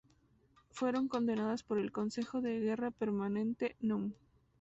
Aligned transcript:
Fueron 0.71 1.07
condenadas 1.07 1.61
por 1.61 1.77
el 1.77 1.91
Consejo 1.91 2.41
de 2.41 2.59
Guerra 2.59 2.89
Permanente 2.89 3.75
núm. 3.81 4.13